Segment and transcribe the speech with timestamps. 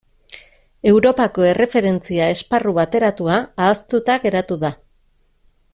[0.91, 4.77] Europako Erreferentzia Esparru Bateratua ahaztuta geratu da.